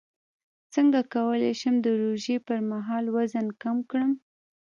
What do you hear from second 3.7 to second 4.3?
کړم